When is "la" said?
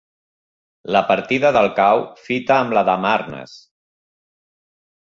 0.95-1.03, 2.79-2.85